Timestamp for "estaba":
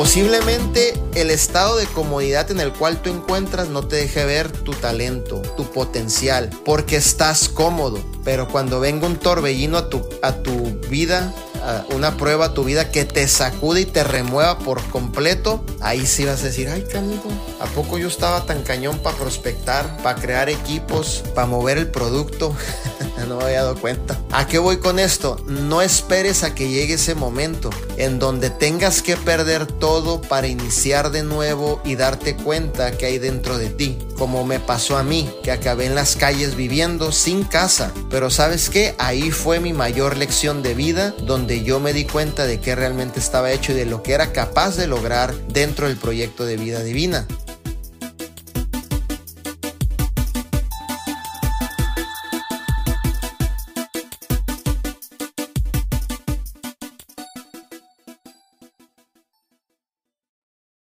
18.08-18.46, 43.18-43.50